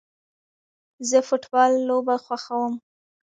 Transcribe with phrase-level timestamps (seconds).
[1.09, 2.73] زه فټبال لوبه خوښوم